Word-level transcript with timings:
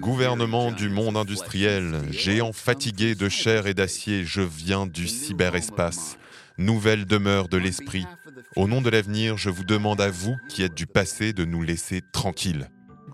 Gouvernement 0.00 0.72
du 0.72 0.88
monde 0.88 1.16
industriel, 1.16 2.02
géant 2.10 2.52
fatigué 2.52 3.14
de 3.14 3.28
chair 3.28 3.68
et 3.68 3.74
d'acier, 3.74 4.24
je 4.24 4.40
viens 4.40 4.86
du 4.86 5.06
cyberespace. 5.06 6.18
Nouvelle 6.58 7.04
demeure 7.04 7.48
de 7.48 7.56
l'esprit. 7.56 8.06
Au 8.56 8.66
nom 8.66 8.80
de 8.80 8.90
l'avenir, 8.90 9.38
je 9.38 9.50
vous 9.50 9.62
demande 9.62 10.00
à 10.00 10.10
vous 10.10 10.36
qui 10.48 10.64
êtes 10.64 10.74
du 10.74 10.86
passé 10.86 11.32
de 11.32 11.44
nous 11.44 11.62
laisser 11.62 12.02
tranquilles. 12.12 12.68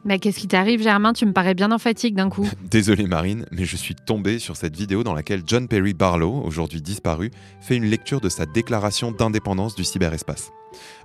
Mais 0.04 0.18
qu'est-ce 0.18 0.38
qui 0.38 0.48
t'arrive, 0.48 0.82
Germain? 0.82 1.14
Tu 1.14 1.24
me 1.24 1.32
parais 1.32 1.54
bien 1.54 1.72
en 1.72 1.78
d'un 1.78 2.28
coup. 2.28 2.46
Désolé 2.70 3.06
Marine, 3.06 3.46
mais 3.50 3.64
je 3.64 3.76
suis 3.76 3.94
tombé 3.94 4.38
sur 4.38 4.56
cette 4.56 4.76
vidéo 4.76 5.02
dans 5.02 5.14
laquelle 5.14 5.42
John 5.46 5.66
Perry 5.66 5.94
Barlow, 5.94 6.42
aujourd'hui 6.44 6.82
disparu, 6.82 7.30
fait 7.60 7.76
une 7.76 7.86
lecture 7.86 8.20
de 8.20 8.28
sa 8.28 8.44
déclaration 8.44 9.12
d'indépendance 9.12 9.74
du 9.74 9.84
cyberespace. 9.84 10.50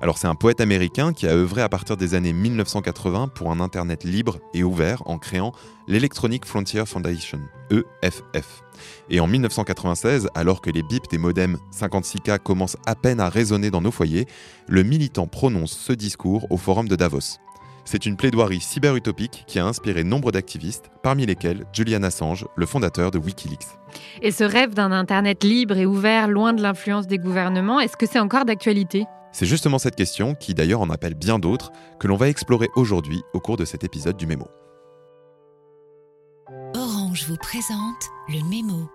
Alors 0.02 0.18
c'est 0.18 0.28
un 0.28 0.36
poète 0.36 0.60
américain 0.62 1.14
qui 1.14 1.28
a 1.28 1.32
œuvré 1.32 1.62
à 1.62 1.70
partir 1.70 1.96
des 1.96 2.14
années 2.14 2.34
1980 2.34 3.30
pour 3.30 3.52
un 3.52 3.60
Internet 3.60 4.04
libre 4.04 4.40
et 4.54 4.64
ouvert 4.64 5.04
en 5.06 5.18
créant 5.18 5.54
l'Electronic 5.88 6.46
Frontier 6.46 6.86
Foundation, 6.86 7.40
EFF. 7.72 8.64
Et 9.10 9.20
en 9.20 9.28
1996, 9.28 10.30
alors 10.36 10.62
que 10.62 10.72
les 10.72 10.84
bips 10.84 11.10
des 11.10 11.18
modems 11.18 11.58
56K 11.74 12.40
commencent 12.40 12.78
à 12.86 12.96
peine 12.96 13.20
à 13.20 13.30
résonner 13.30 13.72
dans 13.72 13.82
nos 13.82 13.92
foyers, 13.92 14.26
le 14.68 14.84
militant 14.84 15.28
prononce 15.28 15.72
ce 15.72 15.94
discours 15.94 16.48
au 16.50 16.58
forum 16.58 16.88
de 16.88 16.96
Davos. 16.96 17.40
C'est 17.92 18.06
une 18.06 18.18
plaidoirie 18.18 18.60
cyber-utopique 18.60 19.46
qui 19.48 19.58
a 19.58 19.66
inspiré 19.66 20.04
nombre 20.04 20.32
d'activistes, 20.32 20.92
parmi 21.02 21.26
lesquels 21.26 21.66
Julian 21.74 22.04
Assange, 22.04 22.46
le 22.56 22.68
fondateur 22.68 23.10
de 23.10 23.18
Wikileaks. 23.18 23.66
Et 24.22 24.30
ce 24.30 24.44
rêve 24.44 24.76
d'un 24.76 24.92
Internet 24.92 25.44
libre 25.44 25.76
et 25.76 25.88
ouvert, 25.88 26.28
loin 26.28 26.54
de 26.54 26.62
l'influence 26.62 27.08
des 27.08 27.18
gouvernements, 27.18 27.80
est-ce 27.80 27.98
que 27.98 28.06
c'est 28.06 28.20
encore 28.20 28.46
d'actualité? 28.46 29.08
C'est 29.32 29.48
justement 29.48 29.80
cette 29.80 29.96
question, 29.96 30.36
qui 30.36 30.54
d'ailleurs 30.54 30.82
en 30.82 30.92
appelle 30.92 31.16
bien 31.16 31.40
d'autres, 31.40 31.72
que 32.00 32.06
l'on 32.06 32.16
va 32.16 32.30
explorer 32.30 32.70
aujourd'hui 32.76 33.24
au 33.34 33.40
cours 33.40 33.58
de 33.58 33.66
cet 33.66 33.84
épisode 33.84 34.18
du 34.18 34.28
Mémo. 34.28 34.48
Orange 36.76 37.26
vous 37.28 37.38
présente 37.38 38.04
le 38.28 38.48
Mémo. 38.48 38.88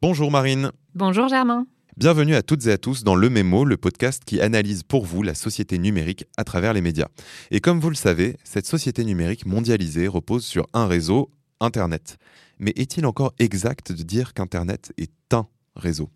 Bonjour 0.00 0.30
Marine. 0.30 0.70
Bonjour 0.94 1.26
Germain. 1.26 1.66
Bienvenue 2.00 2.34
à 2.34 2.40
toutes 2.40 2.66
et 2.66 2.72
à 2.72 2.78
tous 2.78 3.04
dans 3.04 3.14
Le 3.14 3.28
Mémo, 3.28 3.66
le 3.66 3.76
podcast 3.76 4.22
qui 4.24 4.40
analyse 4.40 4.84
pour 4.84 5.04
vous 5.04 5.22
la 5.22 5.34
société 5.34 5.76
numérique 5.76 6.24
à 6.38 6.44
travers 6.44 6.72
les 6.72 6.80
médias. 6.80 7.08
Et 7.50 7.60
comme 7.60 7.78
vous 7.78 7.90
le 7.90 7.94
savez, 7.94 8.38
cette 8.42 8.64
société 8.64 9.04
numérique 9.04 9.44
mondialisée 9.44 10.08
repose 10.08 10.46
sur 10.46 10.66
un 10.72 10.86
réseau, 10.86 11.30
Internet. 11.60 12.16
Mais 12.58 12.72
est-il 12.74 13.04
encore 13.04 13.34
exact 13.38 13.92
de 13.92 14.02
dire 14.02 14.32
qu'Internet 14.32 14.94
est 14.96 15.12
un 15.34 15.46
réseau? 15.76 16.08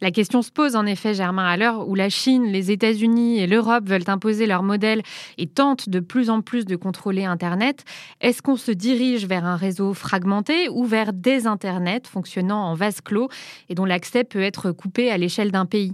La 0.00 0.10
question 0.10 0.42
se 0.42 0.50
pose 0.50 0.76
en 0.76 0.86
effet, 0.86 1.14
Germain, 1.14 1.44
à 1.44 1.56
l'heure 1.56 1.88
où 1.88 1.94
la 1.94 2.08
Chine, 2.08 2.46
les 2.46 2.70
États-Unis 2.70 3.40
et 3.40 3.46
l'Europe 3.46 3.88
veulent 3.88 4.08
imposer 4.08 4.46
leur 4.46 4.62
modèle 4.62 5.02
et 5.38 5.46
tentent 5.46 5.88
de 5.88 6.00
plus 6.00 6.30
en 6.30 6.42
plus 6.42 6.64
de 6.64 6.76
contrôler 6.76 7.24
Internet. 7.24 7.84
Est-ce 8.20 8.42
qu'on 8.42 8.56
se 8.56 8.72
dirige 8.72 9.26
vers 9.26 9.44
un 9.44 9.56
réseau 9.56 9.94
fragmenté 9.94 10.68
ou 10.68 10.84
vers 10.84 11.12
des 11.12 11.46
Internets 11.46 12.06
fonctionnant 12.06 12.64
en 12.64 12.74
vase 12.74 13.00
clos 13.00 13.28
et 13.68 13.74
dont 13.74 13.84
l'accès 13.84 14.24
peut 14.24 14.42
être 14.42 14.72
coupé 14.72 15.10
à 15.10 15.18
l'échelle 15.18 15.52
d'un 15.52 15.66
pays? 15.66 15.92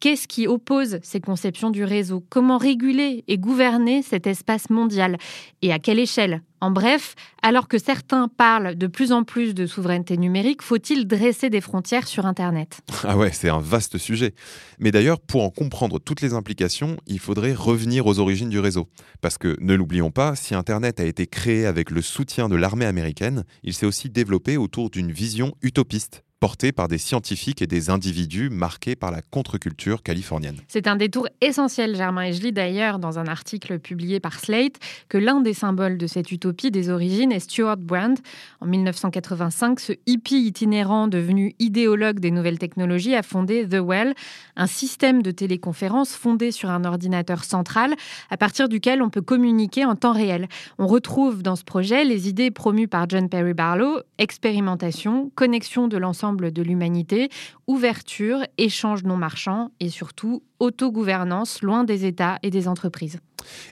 Qu'est-ce 0.00 0.26
qui 0.26 0.48
oppose 0.48 0.98
ces 1.02 1.20
conceptions 1.20 1.70
du 1.70 1.84
réseau? 1.84 2.24
Comment 2.28 2.58
réguler 2.58 3.22
et 3.28 3.38
gouverner 3.38 4.02
cet 4.02 4.26
espace 4.26 4.68
mondial? 4.68 5.16
Et 5.62 5.72
à 5.72 5.78
quelle 5.78 6.00
échelle? 6.00 6.42
En 6.62 6.70
bref, 6.70 7.16
alors 7.42 7.66
que 7.66 7.76
certains 7.76 8.28
parlent 8.28 8.76
de 8.76 8.86
plus 8.86 9.10
en 9.10 9.24
plus 9.24 9.52
de 9.52 9.66
souveraineté 9.66 10.16
numérique, 10.16 10.62
faut-il 10.62 11.08
dresser 11.08 11.50
des 11.50 11.60
frontières 11.60 12.06
sur 12.06 12.24
Internet? 12.24 12.82
Ah 13.02 13.16
ouais, 13.16 13.32
c'est 13.32 13.48
un 13.48 13.58
vaste 13.58 13.98
sujet. 13.98 14.32
Mais 14.78 14.92
d'ailleurs, 14.92 15.18
pour 15.18 15.42
en 15.42 15.50
comprendre 15.50 15.98
toutes 15.98 16.20
les 16.20 16.34
implications, 16.34 16.98
il 17.08 17.18
faudrait 17.18 17.52
revenir 17.52 18.06
aux 18.06 18.20
origines 18.20 18.48
du 18.48 18.60
réseau. 18.60 18.88
Parce 19.20 19.38
que, 19.38 19.56
ne 19.60 19.74
l'oublions 19.74 20.12
pas, 20.12 20.36
si 20.36 20.54
Internet 20.54 21.00
a 21.00 21.04
été 21.04 21.26
créé 21.26 21.66
avec 21.66 21.90
le 21.90 22.00
soutien 22.00 22.48
de 22.48 22.54
l'armée 22.54 22.86
américaine, 22.86 23.42
il 23.64 23.74
s'est 23.74 23.86
aussi 23.86 24.08
développé 24.08 24.56
autour 24.56 24.88
d'une 24.88 25.10
vision 25.10 25.56
utopiste 25.62 26.22
porté 26.42 26.72
par 26.72 26.88
des 26.88 26.98
scientifiques 26.98 27.62
et 27.62 27.68
des 27.68 27.88
individus 27.88 28.50
marqués 28.50 28.96
par 28.96 29.12
la 29.12 29.22
contre-culture 29.22 30.02
californienne. 30.02 30.56
C'est 30.66 30.88
un 30.88 30.96
détour 30.96 31.28
essentiel, 31.40 31.94
Germain, 31.94 32.22
et 32.22 32.32
je 32.32 32.42
lis 32.42 32.50
d'ailleurs 32.50 32.98
dans 32.98 33.20
un 33.20 33.26
article 33.26 33.78
publié 33.78 34.18
par 34.18 34.40
Slate 34.40 34.80
que 35.08 35.18
l'un 35.18 35.40
des 35.40 35.54
symboles 35.54 35.98
de 35.98 36.08
cette 36.08 36.32
utopie 36.32 36.72
des 36.72 36.90
origines 36.90 37.30
est 37.30 37.38
Stuart 37.38 37.76
Brand. 37.76 38.18
En 38.60 38.66
1985, 38.66 39.78
ce 39.78 39.92
hippie 40.06 40.44
itinérant 40.44 41.06
devenu 41.06 41.54
idéologue 41.60 42.18
des 42.18 42.32
nouvelles 42.32 42.58
technologies 42.58 43.14
a 43.14 43.22
fondé 43.22 43.64
The 43.68 43.78
Well, 43.80 44.12
un 44.56 44.66
système 44.66 45.22
de 45.22 45.30
téléconférence 45.30 46.16
fondé 46.16 46.50
sur 46.50 46.70
un 46.70 46.84
ordinateur 46.84 47.44
central 47.44 47.94
à 48.30 48.36
partir 48.36 48.68
duquel 48.68 49.00
on 49.00 49.10
peut 49.10 49.22
communiquer 49.22 49.84
en 49.84 49.94
temps 49.94 50.12
réel. 50.12 50.48
On 50.80 50.88
retrouve 50.88 51.44
dans 51.44 51.54
ce 51.54 51.62
projet 51.62 52.04
les 52.04 52.28
idées 52.28 52.50
promues 52.50 52.88
par 52.88 53.08
John 53.08 53.28
Perry 53.28 53.54
Barlow, 53.54 54.00
expérimentation, 54.18 55.30
connexion 55.36 55.86
de 55.86 55.98
l'ensemble 55.98 56.31
de 56.40 56.62
l'humanité, 56.62 57.28
ouverture, 57.66 58.38
échange 58.58 59.04
non 59.04 59.16
marchand 59.16 59.70
et 59.80 59.88
surtout 59.88 60.42
autogouvernance 60.58 61.62
loin 61.62 61.84
des 61.84 62.04
États 62.04 62.38
et 62.42 62.50
des 62.50 62.68
entreprises. 62.68 63.18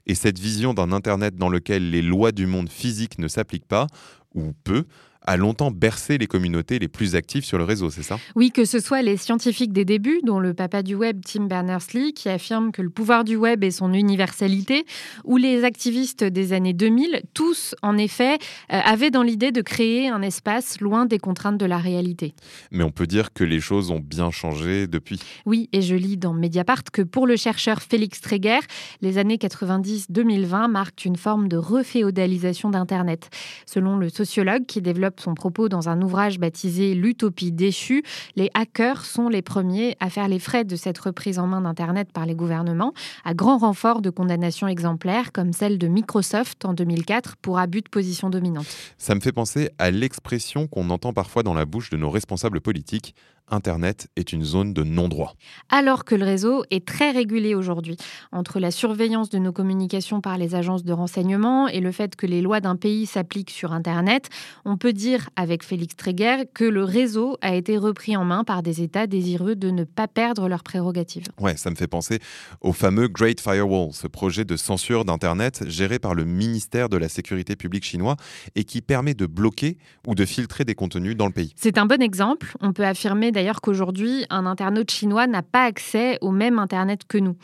Et 0.07 0.15
cette 0.15 0.39
vision 0.39 0.75
d'un 0.75 0.93
Internet 0.93 1.37
dans 1.37 1.49
lequel 1.49 1.91
les 1.91 2.03
lois 2.03 2.33
du 2.33 2.47
monde 2.47 2.69
physique 2.69 3.19
ne 3.19 3.29
s'appliquent 3.29 3.69
pas, 3.69 3.87
ou 4.35 4.53
peu, 4.65 4.85
a 5.27 5.37
longtemps 5.37 5.71
bercé 5.71 6.19
les 6.19 6.27
communautés 6.27 6.79
les 6.79 6.89
plus 6.89 7.15
actives 7.15 7.45
sur 7.45 7.59
le 7.59 7.65
réseau, 7.65 7.91
c'est 7.91 8.03
ça? 8.03 8.19
Oui, 8.35 8.51
que 8.51 8.65
ce 8.65 8.81
soit 8.81 9.03
les 9.03 9.17
scientifiques 9.17 9.73
des 9.73 9.85
débuts, 9.85 10.21
dont 10.25 10.41
le 10.41 10.55
papa 10.55 10.83
du 10.83 10.95
web 10.95 11.21
Tim 11.25 11.45
Berners-Lee, 11.45 12.15
qui 12.15 12.29
affirme 12.29 12.73
que 12.73 12.81
le 12.81 12.91
pouvoir 12.91 13.25
du 13.25 13.37
web 13.37 13.63
est 13.63 13.71
son 13.71 13.93
universalité, 13.93 14.87
ou 15.25 15.37
les 15.37 15.65
activistes 15.65 16.25
des 16.25 16.53
années 16.53 16.73
2000, 16.73 17.23
tous, 17.35 17.75
en 17.83 17.99
effet, 17.99 18.35
euh, 18.73 18.81
avaient 18.85 19.11
dans 19.11 19.23
l'idée 19.23 19.53
de 19.53 19.61
créer 19.61 20.09
un 20.09 20.23
espace 20.23 20.81
loin 20.81 21.05
des 21.05 21.19
contraintes 21.19 21.59
de 21.59 21.67
la 21.67 21.79
réalité. 21.79 22.35
Mais 22.71 22.85
on 22.85 22.91
peut 22.91 23.07
dire 23.07 23.33
que 23.33 23.45
les 23.45 23.61
choses 23.61 23.91
ont 23.91 24.01
bien 24.01 24.31
changé 24.31 24.87
depuis. 24.87 25.21
Oui, 25.45 25.69
et 25.73 25.83
je 25.83 25.95
lis 25.95 26.17
dans 26.17 26.33
Mediapart 26.33 26.85
que 26.93 27.03
pour 27.03 27.27
le 27.27 27.37
chercheur 27.37 27.83
Félix 27.83 28.21
Tréguer, 28.21 28.61
les 29.03 29.19
années 29.19 29.37
90-2020 29.37 30.71
marquent 30.71 31.05
une 31.05 31.17
forme 31.17 31.49
de 31.49 31.57
reféodalisation 31.57 32.71
d'Internet. 32.71 33.29
Selon 33.67 33.97
le 33.97 34.09
sociologue 34.09 34.65
qui 34.67 34.81
développe 34.81 35.10
son 35.19 35.35
propos 35.35 35.69
dans 35.69 35.89
un 35.89 36.01
ouvrage 36.03 36.39
baptisé 36.39 36.95
L'utopie 36.95 37.51
déchue, 37.51 38.05
les 38.37 38.51
hackers 38.55 39.05
sont 39.05 39.29
les 39.29 39.43
premiers 39.43 39.97
à 39.99 40.11
faire 40.11 40.29
les 40.29 40.39
frais 40.39 40.65
de 40.65 40.77
cette 40.77 40.99
reprise 40.99 41.39
en 41.39 41.47
main 41.47 41.63
d'Internet 41.63 42.13
par 42.13 42.27
les 42.27 42.35
gouvernements, 42.35 42.93
à 43.25 43.35
grand 43.35 43.59
renfort 43.59 44.03
de 44.03 44.11
condamnations 44.11 44.69
exemplaires 44.69 45.33
comme 45.33 45.53
celle 45.53 45.79
de 45.79 45.89
Microsoft 45.89 46.65
en 46.65 46.75
2004 46.75 47.37
pour 47.37 47.59
abus 47.59 47.81
de 47.81 47.89
position 47.89 48.31
dominante. 48.31 48.67
Ça 48.99 49.15
me 49.15 49.21
fait 49.21 49.33
penser 49.33 49.71
à 49.79 49.91
l'expression 49.91 50.67
qu'on 50.67 50.91
entend 50.91 51.13
parfois 51.13 51.43
dans 51.43 51.55
la 51.55 51.65
bouche 51.65 51.91
de 51.91 51.97
nos 51.97 52.11
responsables 52.11 52.61
politiques 52.61 53.15
Internet 53.49 54.09
est 54.17 54.33
une 54.33 54.45
zone 54.45 54.73
de 54.73 54.83
non-droit. 54.83 55.35
Alors 55.69 56.05
que 56.05 56.15
le 56.15 56.25
réseau 56.25 56.65
est 56.71 56.87
très 56.87 57.11
régulé 57.11 57.55
aujourd'hui, 57.55 57.97
entre 58.33 58.61
la 58.61 58.71
surveillance 58.71 59.31
de 59.31 59.39
nos 59.39 59.53
communications 59.53 60.21
par 60.21 60.39
les 60.39 60.55
agences 60.55 60.85
de 60.85 60.93
renseignement 60.93 61.69
et 61.69 61.81
le 61.81 61.93
fait 61.93 62.17
que 62.17 62.27
les 62.27 62.43
lois 62.43 62.61
d'un 62.61 62.77
pays 62.77 63.07
s'appliquent 63.07 63.51
sur 63.51 63.73
Internet, 63.73 64.29
on 64.65 64.77
peut 64.77 64.93
dire 64.93 65.31
avec 65.37 65.65
Félix 65.65 65.97
Tréguer 65.97 66.45
que 66.55 66.65
le 66.65 66.85
réseau 66.85 67.37
a 67.41 67.55
été 67.55 67.77
repris 67.77 68.17
en 68.17 68.25
main 68.25 68.45
par 68.45 68.63
des 68.63 68.83
États 68.83 69.07
désireux 69.07 69.57
de 69.57 69.71
ne 69.71 69.85
pas 69.85 70.09
perdre 70.09 70.49
leurs 70.49 70.63
prérogatives. 70.63 71.25
Ouais, 71.41 71.57
ça 71.57 71.71
me 71.71 71.77
fait 71.77 71.87
penser 71.87 72.21
au 72.61 72.73
fameux 72.73 73.09
Great 73.09 73.41
Firewall, 73.41 73.93
ce 73.93 74.07
projet 74.07 74.45
de 74.45 74.57
censure 74.57 75.05
d'Internet 75.05 75.65
géré 75.69 75.99
par 75.99 76.15
le 76.15 76.25
ministère 76.25 76.89
de 76.89 76.97
la 76.97 77.09
Sécurité 77.09 77.57
publique 77.57 77.85
chinois 77.85 78.17
et 78.55 78.65
qui 78.65 78.81
permet 78.83 79.15
de 79.15 79.27
bloquer 79.27 79.79
ou 80.07 80.15
de 80.15 80.25
filtrer 80.25 80.65
des 80.65 80.75
contenus 80.75 81.17
dans 81.17 81.27
le 81.27 81.33
pays. 81.33 81.53
C'est 81.57 81.79
un 81.79 81.87
bon 81.87 82.01
exemple. 82.03 82.55
On 82.61 82.73
peut 82.73 82.85
affirmer 82.85 83.33
d'ailleurs 83.41 83.63
qu'aujourd'hui, 83.63 84.27
un 84.29 84.45
internaute 84.45 84.91
chinois 84.91 85.27
n'a 85.27 85.41
pas 85.41 85.65
accès 85.65 86.19
au 86.21 86.31
même 86.31 86.59
Internet 86.59 87.05
que 87.09 87.17
nous. 87.17 87.37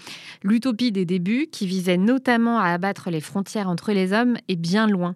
L'utopie 0.43 0.93
des 0.93 1.07
débuts, 1.07 1.49
qui 1.51 1.67
visait 1.67 1.97
notamment 1.97 2.59
à 2.59 2.67
abattre 2.67 3.09
les 3.09 3.23
frontières 3.23 3.71
entre 3.71 3.93
les 3.93 4.13
hommes, 4.13 4.37
est 4.49 4.57
bien 4.57 4.87
loin. 4.87 5.15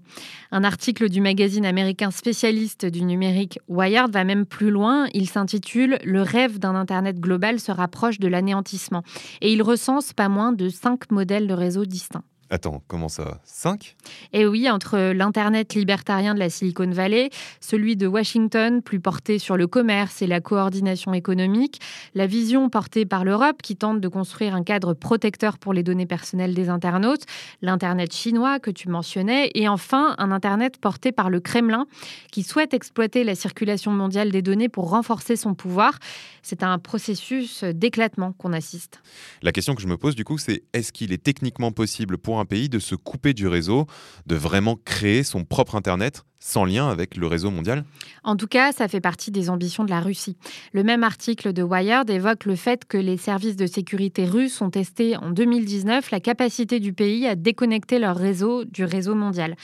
Un 0.53 0.65
article 0.65 1.11
du 1.11 1.21
magazine 1.21 1.67
américain 1.67 2.11
spécialiste 2.11 2.87
du 2.87 3.03
numérique 3.03 3.59
Wired 3.69 4.11
va 4.11 4.25
même 4.25 4.47
plus 4.47 4.71
loin. 4.71 5.07
Il 5.13 5.29
s'intitule 5.29 5.99
Le 6.03 6.23
rêve 6.23 6.59
d'un 6.59 6.75
Internet 6.75 7.21
global 7.21 7.61
se 7.61 7.73
rapproche 7.73 8.19
de 8.19 8.29
l'anéantissement. 8.29 9.03
Et 9.43 9.53
il 9.53 9.61
recense 9.61 10.15
pas 10.15 10.31
moins 10.31 10.53
de 10.53 10.71
cinq 10.71 11.11
modèles 11.11 11.47
de 11.47 11.53
réseaux 11.53 11.85
distincts. 11.85 12.25
Attends, 12.53 12.83
comment 12.89 13.09
ça 13.09 13.41
5 13.45 13.97
Eh 14.33 14.45
oui, 14.45 14.69
entre 14.69 15.13
l'Internet 15.13 15.75
libertarien 15.75 16.35
de 16.35 16.41
la 16.41 16.51
Silicon 16.51 16.91
Valley, 16.91 17.31
celui 17.61 17.97
de 17.97 18.09
Washington, 18.09 18.83
plus 18.83 18.99
porté 18.99 19.39
sur 19.39 19.57
le 19.57 19.69
commerce 19.69 20.21
et 20.21 20.27
la 20.27 20.41
coordination 20.41 21.15
économique, 21.15 21.81
la 22.17 22.27
vision 22.27 22.69
portée 22.69 23.07
par 23.07 23.25
l'Europe 23.25 23.63
qui 23.63 23.77
tente 23.77 24.01
de 24.01 24.09
construire 24.09 24.57
un 24.57 24.65
cadre 24.65 24.95
protecteur 24.95 25.59
pour 25.59 25.73
les 25.73 25.85
données 25.85 26.07
personnelles 26.07 26.53
des 26.53 26.69
internautes, 26.69 27.23
l'Internet 27.63 28.13
chinois 28.13 28.59
que 28.59 28.73
tu 28.73 28.89
mentionnais, 28.89 29.53
et 29.55 29.69
enfin 29.69 30.17
un 30.19 30.33
Internet 30.33 30.79
porté 30.79 31.13
par 31.13 31.31
le 31.31 31.39
Kremlin 31.39 31.87
qui 32.33 32.43
souhaite 32.43 32.75
exploiter 32.75 33.23
la 33.23 33.37
circulation 33.37 33.93
mondiale 33.93 34.33
des 34.33 34.43
données 34.43 34.69
pour 34.69 34.91
renforcer 34.91 35.37
son 35.37 35.55
pouvoir. 35.55 36.01
C'est 36.43 36.65
un 36.65 36.81
processus 36.81 37.63
d'éclatement 37.63 38.33
qu'on 38.33 38.53
assiste. 38.53 39.01
La 39.41 39.53
question 39.53 39.77
que 39.77 39.83
je 39.83 39.87
me 39.87 39.97
pose 39.97 40.17
du 40.17 40.25
coup, 40.25 40.37
c'est 40.37 40.65
est-ce 40.73 40.93
qu'il 40.93 41.13
est 41.13 41.23
techniquement 41.23 41.71
possible 41.71 42.19
pour 42.19 42.40
un 42.41 42.45
pays 42.45 42.69
de 42.69 42.79
se 42.79 42.95
couper 42.95 43.35
du 43.35 43.47
réseau, 43.47 43.87
de 44.27 44.35
vraiment 44.35 44.77
créer 44.77 45.23
son 45.23 45.45
propre 45.45 45.77
Internet 45.77 46.25
sans 46.41 46.65
lien 46.65 46.89
avec 46.89 47.17
le 47.17 47.27
réseau 47.27 47.51
mondial 47.51 47.85
En 48.25 48.35
tout 48.35 48.47
cas, 48.47 48.73
ça 48.73 48.89
fait 48.89 49.01
partie 49.01 49.31
des 49.31 49.51
ambitions 49.51 49.85
de 49.85 49.91
la 49.91 50.01
Russie. 50.01 50.39
Le 50.73 50.83
même 50.83 51.05
article 51.05 51.53
de 51.53 51.63
Wired 51.63 52.09
évoque 52.09 52.47
le 52.47 52.57
fait 52.57 52.87
que 52.87 52.97
les 52.97 53.19
services 53.19 53.57
de 53.57 53.67
sécurité 53.67 54.25
russes 54.25 54.61
ont 54.63 54.71
testé 54.71 55.17
en 55.19 55.31
2019 55.31 56.11
la 56.11 56.21
capacité 56.21 56.81
du 56.81 56.95
pays 56.95 57.27
à 57.27 57.37
déconnecter 57.37 57.99
leur 57.99 58.17
réseau 58.17 58.65
du 58.65 58.85
réseau 58.85 59.15
mondial. 59.15 59.55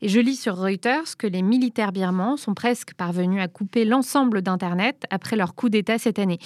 Et 0.00 0.08
je 0.08 0.18
lis 0.18 0.36
sur 0.36 0.56
Reuters 0.56 1.16
que 1.18 1.26
les 1.26 1.42
militaires 1.42 1.92
birmans 1.92 2.38
sont 2.38 2.54
presque 2.54 2.94
parvenus 2.94 3.42
à 3.42 3.48
couper 3.48 3.84
l'ensemble 3.84 4.40
d'Internet 4.40 5.04
après 5.10 5.36
leur 5.36 5.54
coup 5.54 5.68
d'État 5.68 5.98
cette 5.98 6.18
année. 6.18 6.38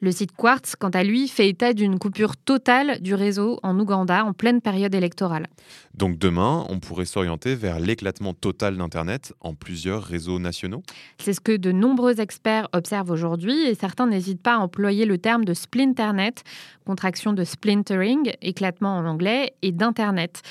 Le 0.00 0.12
site 0.12 0.32
Quartz, 0.36 0.76
quant 0.76 0.90
à 0.90 1.02
lui, 1.02 1.26
fait 1.26 1.48
état 1.48 1.72
d'une 1.72 1.98
coupure 1.98 2.36
totale 2.36 3.00
du 3.00 3.14
réseau 3.14 3.58
en 3.62 3.78
Ouganda 3.78 4.26
en 4.26 4.34
pleine 4.34 4.60
période 4.60 4.94
électorale. 4.94 5.46
Donc 5.94 6.18
demain, 6.18 6.66
on 6.68 6.80
pourrait 6.80 7.06
s'orienter 7.06 7.54
vers 7.54 7.80
l'éclatement 7.80 8.34
total 8.34 8.76
d'Internet 8.76 9.32
en 9.40 9.54
plusieurs 9.54 10.02
réseaux 10.02 10.38
nationaux? 10.38 10.82
C'est 11.18 11.32
ce 11.32 11.40
que 11.40 11.56
de 11.56 11.72
nombreux 11.72 12.20
experts 12.20 12.68
observent 12.74 13.10
aujourd'hui 13.10 13.64
et 13.64 13.74
certains 13.74 14.06
n'hésitent 14.06 14.42
pas 14.42 14.56
à 14.56 14.58
employer 14.58 15.06
le 15.06 15.16
terme 15.16 15.46
de 15.46 15.54
splinternet, 15.54 16.44
contraction 16.84 17.32
de 17.32 17.44
splintering, 17.44 18.32
éclatement 18.42 18.98
en 18.98 19.06
anglais, 19.06 19.54
et 19.62 19.72
d'Internet. 19.72 20.42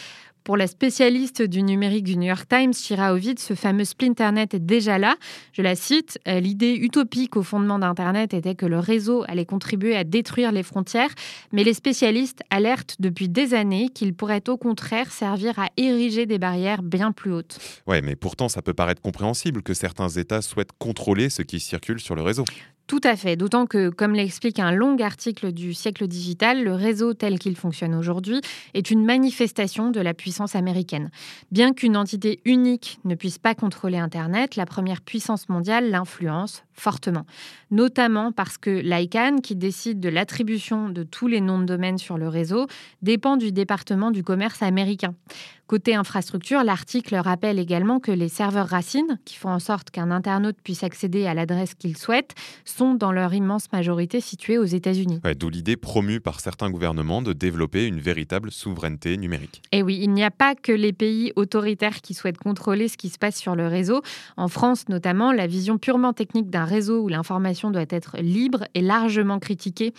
Pour 0.46 0.58
la 0.58 0.68
spécialiste 0.68 1.42
du 1.42 1.64
numérique 1.64 2.04
du 2.04 2.18
New 2.18 2.28
York 2.28 2.48
Times, 2.48 2.72
Shira 2.72 3.14
Ovid, 3.14 3.40
ce 3.40 3.56
fameux 3.56 3.84
Splinternet 3.84 4.54
est 4.54 4.60
déjà 4.60 5.00
là. 5.00 5.16
Je 5.54 5.64
la 5.64 5.76
cite 5.76 6.20
euh, 6.28 6.40
L'idée 6.40 6.76
utopique 6.76 7.36
au 7.36 7.42
fondement 7.42 7.80
d'Internet 7.80 8.32
était 8.36 8.54
que 8.54 8.68
le 8.68 8.78
réseau 8.78 9.24
allait 9.28 9.48
contribuer 9.48 9.96
à 9.96 10.04
détruire 10.04 10.52
les 10.52 10.62
frontières, 10.62 11.10
mais 11.52 11.64
les 11.64 11.74
spécialistes 11.74 12.44
alertent 12.52 12.96
depuis 13.00 13.28
des 13.28 13.56
années 13.56 13.90
qu'il 13.90 14.14
pourrait 14.14 14.48
au 14.48 14.56
contraire 14.56 15.12
servir 15.12 15.58
à 15.58 15.70
ériger 15.78 16.28
des 16.28 16.38
barrières 16.38 16.84
bien 16.84 17.12
plus 17.12 17.34
hautes. 17.34 17.58
Ouais, 17.88 18.04
mais 18.04 18.16
pourtant, 18.16 18.48
ça 18.48 18.62
peut 18.62 18.76
paraître 18.76 19.02
compréhensible 19.02 19.64
que 19.64 19.74
certains 19.74 20.10
États 20.10 20.44
souhaitent 20.44 20.78
contrôler 20.78 21.32
ce 21.32 21.42
qui 21.42 21.60
circule 21.60 22.00
sur 22.00 22.14
le 22.14 22.22
réseau. 22.22 22.46
Tout 22.88 23.02
à 23.04 23.16
fait, 23.16 23.36
d'autant 23.36 23.66
que, 23.66 23.90
comme 23.90 24.14
l'explique 24.14 24.60
un 24.60 24.72
long 24.72 24.96
article 25.00 25.52
du 25.52 25.74
siècle 25.74 26.08
digital, 26.08 26.64
le 26.64 26.74
réseau 26.74 27.16
tel 27.16 27.40
qu'il 27.40 27.56
fonctionne 27.56 27.96
aujourd'hui 27.96 28.42
est 28.76 28.92
une 28.92 29.04
manifestation 29.04 29.90
de 29.90 30.00
la 30.00 30.14
puissance 30.14 30.56
américaine. 30.56 31.10
Bien 31.52 31.74
qu'une 31.74 31.98
entité 31.98 32.42
unique 32.46 33.00
ne 33.04 33.16
puisse 33.16 33.40
pas 33.40 33.56
contrôler 33.56 33.98
Internet, 33.98 34.56
la 34.56 34.68
première 34.68 35.02
puissance 35.02 35.50
mondiale 35.50 35.90
l'influence 35.90 36.64
fortement, 36.74 37.26
notamment 37.72 38.32
parce 38.32 38.60
que 38.60 38.70
l'ICANN, 38.70 39.42
qui 39.42 39.56
décide 39.56 40.00
de 40.00 40.10
l'attribution 40.10 40.90
de 40.90 41.04
tous 41.04 41.28
les 41.28 41.42
noms 41.42 41.60
de 41.60 41.66
domaine 41.66 41.98
sur 41.98 42.20
le 42.20 42.28
réseau, 42.28 42.68
dépend 43.02 43.38
du 43.38 43.52
département 43.52 44.12
du 44.12 44.24
commerce 44.24 44.62
américain. 44.62 45.16
Côté 45.68 45.96
infrastructure, 45.96 46.64
l'article 46.64 47.16
rappelle 47.16 47.58
également 47.58 48.00
que 48.00 48.12
les 48.12 48.30
serveurs 48.30 48.68
racines, 48.68 49.18
qui 49.26 49.36
font 49.36 49.50
en 49.50 49.58
sorte 49.58 49.90
qu'un 49.90 50.12
internaute 50.12 50.58
puisse 50.64 50.84
accéder 50.84 51.26
à 51.26 51.34
l'adresse 51.34 51.74
qu'il 51.74 51.98
souhaite, 51.98 52.36
sont 52.66 52.94
dans 52.94 53.12
leur 53.12 53.34
immense 53.34 53.72
majorité 53.74 54.22
situés 54.22 54.60
aux 54.60 54.66
États-Unis. 54.66 55.22
D'où 55.40 55.50
l'idée 55.50 55.76
promue 55.76 56.20
par 56.20 56.40
certains 56.40 56.70
gouvernements 56.70 57.24
de 57.24 57.34
développer 57.34 57.88
une 57.88 58.00
véritable 58.00 58.52
souveraineté 58.52 59.18
numérique. 59.18 59.64
Et 59.72 59.82
oui, 59.82 59.98
il 60.04 60.12
n'y 60.12 60.24
a 60.24 60.30
pas 60.30 60.54
que 60.54 60.72
les 60.72 60.94
pays 60.94 61.34
autoritaires 61.36 62.02
qui 62.02 62.14
souhaitent 62.14 62.38
contrôler 62.38 62.88
ce 62.88 62.96
qui 62.96 63.10
se 63.10 63.18
passe 63.18 63.36
sur 63.36 63.56
le 63.56 63.66
réseau. 63.66 64.04
En 64.38 64.50
France 64.50 64.88
notamment, 64.88 65.32
la 65.32 65.48
vision 65.48 65.80
purement 65.80 66.14
technique 66.14 66.52
d'un 66.52 66.66
réseau 66.66 67.02
où 67.02 67.08
l'information 67.08 67.72
doit 67.72 67.86
être 67.90 68.18
libre 68.20 68.66
est 68.76 68.82
largement 68.82 69.40
critiquée. 69.40 69.96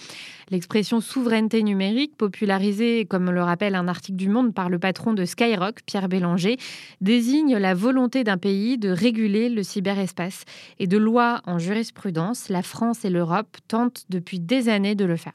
L'expression 0.50 1.00
souveraineté 1.00 1.64
numérique, 1.64 2.16
popularisée, 2.16 3.04
comme 3.04 3.32
le 3.32 3.42
rappelle 3.42 3.74
un 3.74 3.88
article 3.88 4.16
du 4.16 4.28
Monde 4.28 4.54
par 4.54 4.68
le 4.68 4.78
patron 4.78 5.12
de 5.12 5.24
Sky 5.24 5.55
Pierre 5.86 6.08
Bélanger, 6.08 6.56
désigne 7.00 7.56
la 7.56 7.74
volonté 7.74 8.24
d'un 8.24 8.38
pays 8.38 8.78
de 8.78 8.90
réguler 8.90 9.48
le 9.48 9.62
cyberespace. 9.62 10.44
Et 10.78 10.86
de 10.86 10.98
loi 10.98 11.40
en 11.46 11.58
jurisprudence, 11.58 12.48
la 12.48 12.62
France 12.62 13.04
et 13.04 13.10
l'Europe 13.10 13.56
tentent 13.68 14.04
depuis 14.10 14.40
des 14.40 14.68
années 14.68 14.94
de 14.94 15.04
le 15.04 15.16
faire. 15.16 15.32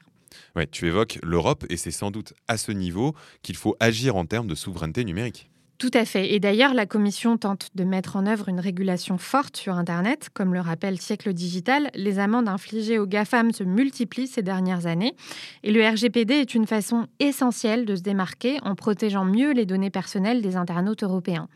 Ouais, 0.56 0.66
tu 0.66 0.86
évoques 0.86 1.18
l'Europe 1.22 1.64
et 1.68 1.76
c'est 1.76 1.90
sans 1.90 2.10
doute 2.10 2.34
à 2.48 2.56
ce 2.56 2.72
niveau 2.72 3.14
qu'il 3.42 3.56
faut 3.56 3.76
agir 3.80 4.16
en 4.16 4.24
termes 4.24 4.46
de 4.46 4.54
souveraineté 4.54 5.04
numérique. 5.04 5.50
Tout 5.82 5.90
à 5.94 6.04
fait. 6.04 6.32
Et 6.32 6.38
d'ailleurs, 6.38 6.74
la 6.74 6.86
Commission 6.86 7.36
tente 7.36 7.70
de 7.74 7.82
mettre 7.82 8.14
en 8.14 8.24
œuvre 8.26 8.48
une 8.48 8.60
régulation 8.60 9.18
forte 9.18 9.56
sur 9.56 9.74
Internet. 9.74 10.28
Comme 10.32 10.54
le 10.54 10.60
rappelle 10.60 11.00
Siècle 11.00 11.32
Digital, 11.32 11.90
les 11.96 12.20
amendes 12.20 12.46
infligées 12.46 13.00
aux 13.00 13.06
GAFAM 13.08 13.50
se 13.50 13.64
multiplient 13.64 14.28
ces 14.28 14.42
dernières 14.42 14.86
années. 14.86 15.16
Et 15.64 15.72
le 15.72 15.84
RGPD 15.84 16.34
est 16.34 16.54
une 16.54 16.68
façon 16.68 17.08
essentielle 17.18 17.84
de 17.84 17.96
se 17.96 18.02
démarquer 18.02 18.58
en 18.62 18.76
protégeant 18.76 19.24
mieux 19.24 19.50
les 19.50 19.66
données 19.66 19.90
personnelles 19.90 20.40
des 20.40 20.54
internautes 20.54 21.02
européens. 21.02 21.48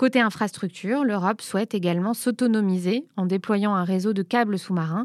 Côté 0.00 0.18
infrastructure, 0.18 1.04
l'Europe 1.04 1.42
souhaite 1.42 1.74
également 1.74 2.14
s'autonomiser 2.14 3.04
en 3.18 3.26
déployant 3.26 3.74
un 3.74 3.84
réseau 3.84 4.14
de 4.14 4.22
câbles 4.22 4.58
sous-marins, 4.58 5.04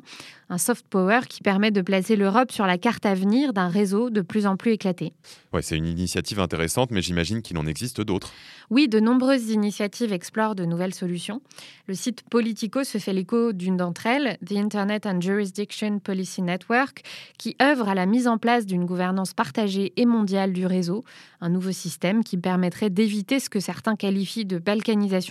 un 0.49 0.57
soft 0.57 0.85
power 0.87 1.19
qui 1.27 1.41
permet 1.41 1.69
de 1.71 1.81
placer 1.81 2.15
l'Europe 2.15 2.49
sur 2.49 2.65
la 2.65 2.77
carte 2.77 3.05
à 3.05 3.13
venir 3.13 3.51
d'un 3.51 3.67
réseau 3.67 4.09
de 4.09 4.21
plus 4.21 4.45
en 4.45 4.55
plus 4.55 4.71
éclaté. 4.71 5.11
Ouais, 5.51 5.61
c'est 5.61 5.75
une 5.75 5.87
initiative 5.87 6.39
intéressante, 6.39 6.91
mais 6.91 7.01
j'imagine 7.01 7.41
qu'il 7.41 7.57
en 7.57 7.65
existe 7.65 7.99
d'autres. 7.99 8.31
Oui, 8.69 8.87
de 8.87 8.99
nombreuses 8.99 9.49
initiatives 9.49 10.13
explorent 10.13 10.55
de 10.55 10.65
nouvelles 10.65 10.93
solutions. 10.93 11.41
Le 11.87 11.93
site 11.93 12.23
Politico 12.29 12.83
se 12.83 12.97
fait 12.97 13.13
l'écho 13.13 13.53
d'une 13.53 13.77
d'entre 13.77 14.05
elles, 14.05 14.37
The 14.45 14.53
Internet 14.53 15.05
and 15.05 15.21
Jurisdiction 15.21 15.99
Policy 15.99 16.41
Network, 16.41 17.03
qui 17.37 17.55
œuvre 17.61 17.89
à 17.89 17.95
la 17.95 18.05
mise 18.05 18.27
en 18.27 18.37
place 18.37 18.65
d'une 18.65 18.85
gouvernance 18.85 19.33
partagée 19.33 19.93
et 19.97 20.05
mondiale 20.05 20.53
du 20.53 20.65
réseau, 20.65 21.03
un 21.41 21.49
nouveau 21.49 21.71
système 21.71 22.23
qui 22.23 22.37
permettrait 22.37 22.89
d'éviter 22.89 23.39
ce 23.39 23.49
que 23.49 23.59
certains 23.59 23.95
qualifient 23.95 24.45
de 24.45 24.57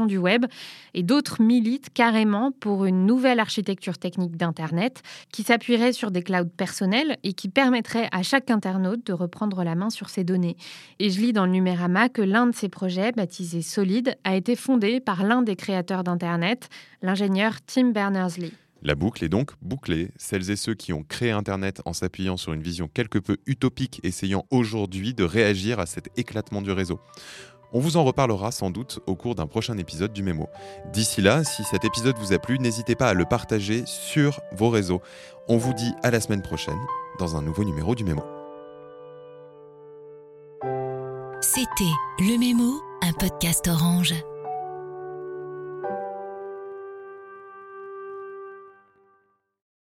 du 0.06 0.18
web, 0.18 0.46
et 0.94 1.02
d'autres 1.02 1.40
militent 1.40 1.92
carrément 1.92 2.50
pour 2.50 2.84
une 2.84 3.06
nouvelle 3.06 3.40
architecture 3.40 3.98
technique 3.98 4.36
d'Internet 4.36 5.02
qui 5.32 5.42
s'appuierait 5.42 5.92
sur 5.92 6.10
des 6.10 6.22
clouds 6.22 6.50
personnels 6.56 7.16
et 7.22 7.32
qui 7.32 7.48
permettrait 7.48 8.08
à 8.12 8.22
chaque 8.22 8.50
internaute 8.50 9.06
de 9.06 9.12
reprendre 9.12 9.62
la 9.62 9.74
main 9.74 9.90
sur 9.90 10.08
ses 10.08 10.24
données. 10.24 10.56
Et 10.98 11.10
je 11.10 11.20
lis 11.20 11.32
dans 11.32 11.46
le 11.46 11.52
Numérama 11.52 12.08
que 12.08 12.22
l'un 12.22 12.46
de 12.46 12.54
ces 12.54 12.68
projets, 12.68 13.12
baptisé 13.12 13.62
Solid, 13.62 14.16
a 14.24 14.34
été 14.34 14.56
fondé 14.56 15.00
par 15.00 15.24
l'un 15.24 15.42
des 15.42 15.56
créateurs 15.56 16.04
d'Internet, 16.04 16.68
l'ingénieur 17.02 17.54
Tim 17.66 17.90
Berners-Lee. 17.90 18.52
La 18.86 18.94
boucle 18.94 19.24
est 19.24 19.30
donc 19.30 19.52
bouclée. 19.62 20.10
Celles 20.18 20.50
et 20.50 20.56
ceux 20.56 20.74
qui 20.74 20.92
ont 20.92 21.04
créé 21.04 21.30
Internet 21.30 21.80
en 21.86 21.94
s'appuyant 21.94 22.36
sur 22.36 22.52
une 22.52 22.60
vision 22.60 22.86
quelque 22.86 23.18
peu 23.18 23.38
utopique 23.46 23.98
essayant 24.02 24.44
aujourd'hui 24.50 25.14
de 25.14 25.24
réagir 25.24 25.80
à 25.80 25.86
cet 25.86 26.10
éclatement 26.18 26.60
du 26.60 26.70
réseau. 26.70 27.00
On 27.76 27.80
vous 27.80 27.96
en 27.96 28.04
reparlera 28.04 28.52
sans 28.52 28.70
doute 28.70 29.00
au 29.06 29.16
cours 29.16 29.34
d'un 29.34 29.48
prochain 29.48 29.76
épisode 29.78 30.12
du 30.12 30.22
Mémo. 30.22 30.48
D'ici 30.92 31.20
là, 31.20 31.42
si 31.42 31.64
cet 31.64 31.84
épisode 31.84 32.16
vous 32.18 32.32
a 32.32 32.38
plu, 32.38 32.60
n'hésitez 32.60 32.94
pas 32.94 33.08
à 33.08 33.14
le 33.14 33.24
partager 33.24 33.82
sur 33.84 34.40
vos 34.52 34.70
réseaux. 34.70 35.02
On 35.48 35.56
vous 35.56 35.74
dit 35.74 35.92
à 36.04 36.12
la 36.12 36.20
semaine 36.20 36.42
prochaine 36.42 36.78
dans 37.18 37.34
un 37.36 37.42
nouveau 37.42 37.64
numéro 37.64 37.96
du 37.96 38.04
Mémo. 38.04 38.22
C'était 41.40 41.84
Le 42.20 42.38
Mémo, 42.38 42.80
un 43.02 43.12
podcast 43.12 43.66
orange. 43.66 44.14